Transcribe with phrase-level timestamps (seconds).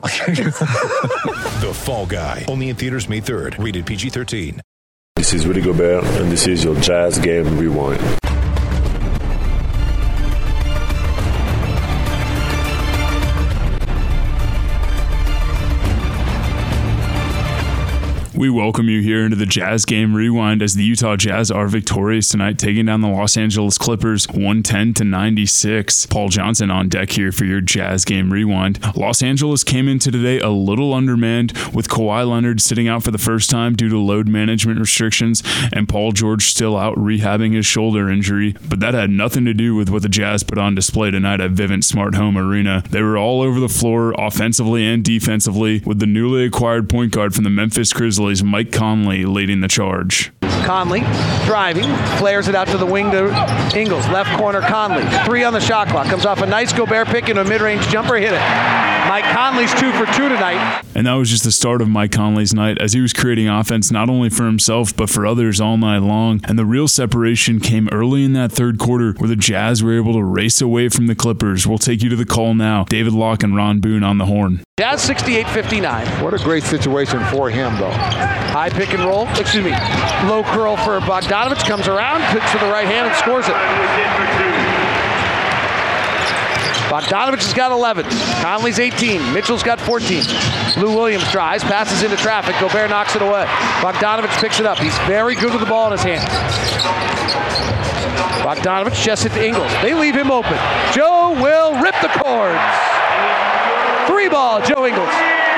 [1.60, 2.46] The Fall Guy.
[2.48, 3.62] Only in theaters May 3rd.
[3.62, 4.60] Rated PG-13.
[5.16, 8.00] This is Rudy Gobert, and this is your Jazz Game Rewind.
[18.40, 22.26] We welcome you here into the Jazz Game Rewind as the Utah Jazz are victorious
[22.30, 26.06] tonight, taking down the Los Angeles Clippers 110 to 96.
[26.06, 28.80] Paul Johnson on deck here for your Jazz Game Rewind.
[28.96, 33.18] Los Angeles came into today a little undermanned, with Kawhi Leonard sitting out for the
[33.18, 35.42] first time due to load management restrictions,
[35.74, 38.56] and Paul George still out rehabbing his shoulder injury.
[38.66, 41.50] But that had nothing to do with what the Jazz put on display tonight at
[41.50, 42.84] Vivint Smart Home Arena.
[42.88, 47.34] They were all over the floor, offensively and defensively, with the newly acquired point guard
[47.34, 48.29] from the Memphis Grizzlies.
[48.44, 50.32] Mike Conley leading the charge.
[50.64, 51.00] Conley
[51.44, 51.84] driving,
[52.18, 53.26] flares it out to the wing to
[53.76, 54.06] Ingles.
[54.08, 55.04] Left corner, Conley.
[55.24, 56.06] Three on the shot clock.
[56.06, 58.16] Comes off a nice Gobert pick and a mid range jumper.
[58.16, 58.89] Hit it.
[59.60, 60.84] Mike Conley's two for two tonight.
[60.94, 63.90] And that was just the start of Mike Conley's night as he was creating offense
[63.90, 66.40] not only for himself but for others all night long.
[66.44, 70.14] And the real separation came early in that third quarter where the Jazz were able
[70.14, 71.66] to race away from the Clippers.
[71.66, 72.84] We'll take you to the call now.
[72.84, 74.62] David Locke and Ron Boone on the horn.
[74.78, 76.24] Jazz 68 59.
[76.24, 77.90] What a great situation for him, though.
[77.90, 79.28] High pick and roll.
[79.28, 79.72] Excuse me.
[80.26, 81.68] Low curl for Bogdanovic.
[81.68, 84.89] Comes around, picks to the right hand, and scores it.
[86.90, 88.04] Bogdanovic has got 11.
[88.42, 89.32] Conley's 18.
[89.32, 90.24] Mitchell's got 14.
[90.76, 92.56] Lou Williams drives, passes into traffic.
[92.58, 93.44] Gobert knocks it away.
[93.78, 94.76] Bogdanovic picks it up.
[94.76, 96.28] He's very good with the ball in his hands.
[98.42, 99.70] Bogdanovic just hit the Ingles.
[99.82, 100.58] They leave him open.
[100.92, 102.58] Joe will rip the cords.
[104.08, 105.49] Three ball, Joe Ingles.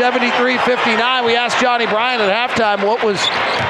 [0.00, 1.26] 73-59.
[1.26, 3.20] We asked Johnny Bryan at halftime what was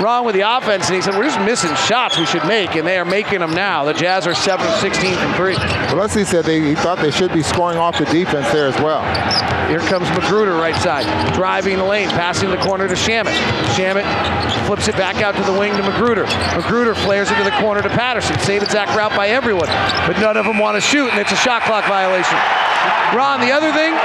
[0.00, 2.86] wrong with the offense, and he said, we're just missing shots we should make, and
[2.86, 3.82] they are making them now.
[3.82, 5.56] The Jazz are 7 of 16 from three.
[5.56, 8.76] Well, Leslie said they, he thought they should be scoring off the defense there as
[8.80, 9.02] well.
[9.68, 11.04] Here comes McGruder right side,
[11.34, 13.34] driving the lane, passing the corner to Shamet.
[13.74, 14.06] Shamet
[14.68, 16.26] flips it back out to the wing to McGruder.
[16.54, 18.38] McGruder flares into the corner to Patterson.
[18.38, 19.66] Save exact route by everyone,
[20.06, 22.38] but none of them want to shoot, and it's a shot clock violation.
[23.18, 23.98] Ron, the other thing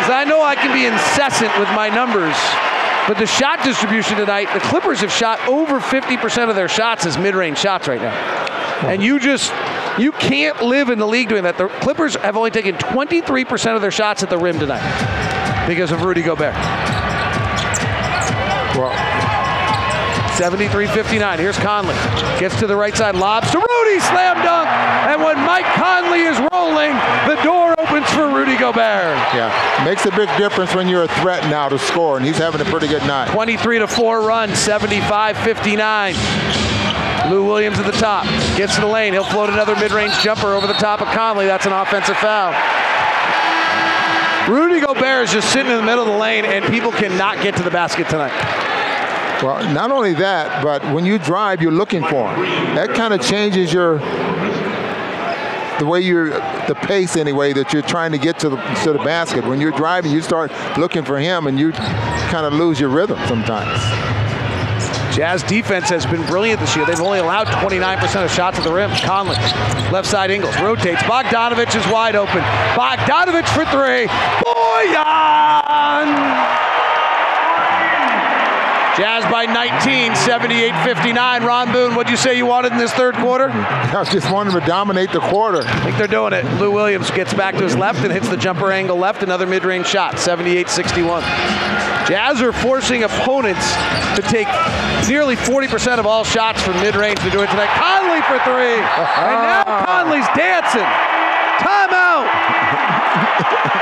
[0.00, 2.36] is I know I can be incessant with my numbers,
[3.06, 7.18] but the shot distribution tonight, the Clippers have shot over 50% of their shots as
[7.18, 8.14] mid-range shots right now.
[8.86, 9.52] And you just
[9.98, 11.58] you can't live in the league doing that.
[11.58, 16.02] The Clippers have only taken 23% of their shots at the rim tonight because of
[16.02, 16.54] Rudy Gobert.
[18.74, 19.11] Well,
[20.42, 21.38] 73-59.
[21.38, 21.94] Here's Conley.
[22.40, 24.66] Gets to the right side, lobs to Rudy, slam dunk.
[25.06, 26.90] And when Mike Conley is rolling,
[27.30, 29.14] the door opens for Rudy Gobert.
[29.34, 29.52] yeah,
[29.84, 32.64] makes a big difference when you're a threat now to score, and he's having a
[32.64, 33.30] pretty good night.
[33.30, 37.30] 23 to 4 run, 75-59.
[37.30, 38.24] Lou Williams at the top.
[38.56, 39.12] Gets to the lane.
[39.12, 41.46] He'll float another mid-range jumper over the top of Conley.
[41.46, 42.52] That's an offensive foul.
[44.52, 47.54] Rudy Gobert is just sitting in the middle of the lane, and people cannot get
[47.58, 48.32] to the basket tonight.
[49.42, 52.74] Well, not only that, but when you drive, you're looking for him.
[52.76, 53.98] That kind of changes your
[55.78, 56.30] the way you're
[56.68, 59.44] the pace anyway that you're trying to get to the to the basket.
[59.44, 63.18] When you're driving, you start looking for him, and you kind of lose your rhythm
[63.26, 63.80] sometimes.
[65.16, 66.86] Jazz defense has been brilliant this year.
[66.86, 68.90] They've only allowed 29% of shots at the rim.
[69.02, 69.34] Conley,
[69.90, 71.02] left side Ingles, rotates.
[71.02, 72.40] Bogdanovic is wide open.
[72.74, 74.06] Bogdanovic for three.
[74.46, 75.82] Bojan!
[78.96, 81.46] Jazz by 19, 78-59.
[81.46, 83.48] Ron Boone, what'd you say you wanted in this third quarter?
[83.48, 85.62] I just want him to dominate the quarter.
[85.64, 86.44] I think they're doing it.
[86.60, 89.22] Lou Williams gets back to his left and hits the jumper angle left.
[89.22, 91.22] Another mid-range shot, 78-61.
[92.06, 93.64] Jazz are forcing opponents
[94.16, 94.48] to take
[95.08, 97.18] nearly 40% of all shots from mid-range.
[97.20, 97.72] They're doing it tonight.
[97.72, 98.76] Conley for three.
[98.76, 99.24] Uh-huh.
[99.24, 100.84] And now Conley's dancing.
[101.64, 102.28] Timeout.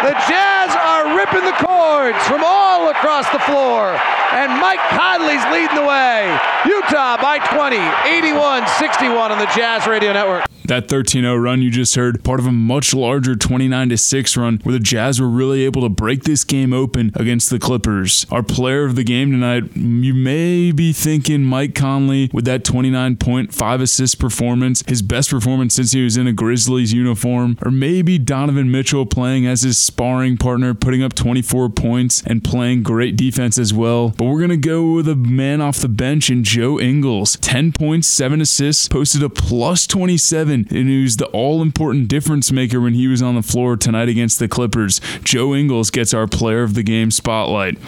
[0.07, 1.00] the Jazz are
[1.33, 3.97] ripping the cords from all across the floor.
[4.33, 6.27] And Mike Conley's leading the way.
[6.65, 10.50] Utah by 20, 81-61 on the Jazz Radio Network.
[10.71, 14.61] That 13 0 run you just heard, part of a much larger 29 6 run
[14.63, 18.25] where the Jazz were really able to break this game open against the Clippers.
[18.31, 23.81] Our player of the game tonight, you may be thinking Mike Conley with that 29.5
[23.81, 28.71] assist performance, his best performance since he was in a Grizzlies uniform, or maybe Donovan
[28.71, 33.75] Mitchell playing as his sparring partner, putting up 24 points and playing great defense as
[33.75, 34.11] well.
[34.11, 37.37] But we're going to go with a man off the bench in Joe Ingles.
[37.39, 42.53] 10 points, 7 assists, posted a plus 27, and he was the all important difference
[42.53, 45.01] maker when he was on the floor tonight against the Clippers.
[45.25, 47.79] Joe Ingles gets our player of the game spotlight.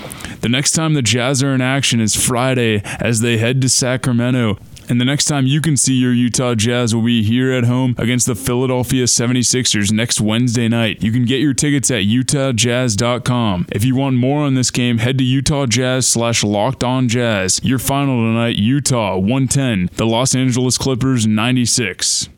[0.40, 4.58] The next time the Jazz are in action is Friday as they head to Sacramento.
[4.88, 7.94] And the next time you can see your Utah Jazz will be here at home
[7.98, 11.02] against the Philadelphia 76ers next Wednesday night.
[11.02, 13.68] You can get your tickets at utahjazz.com.
[13.70, 17.60] If you want more on this game, head to Utah Jazz slash locked on jazz.
[17.62, 22.28] Your final tonight, Utah 110, the Los Angeles Clippers 96.